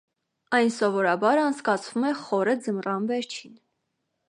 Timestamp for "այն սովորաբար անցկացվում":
0.59-2.09